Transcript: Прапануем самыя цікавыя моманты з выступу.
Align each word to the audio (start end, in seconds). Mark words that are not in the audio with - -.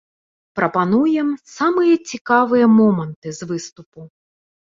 Прапануем 0.59 1.27
самыя 1.57 1.93
цікавыя 2.11 2.65
моманты 2.79 3.35
з 3.41 3.49
выступу. 3.53 4.07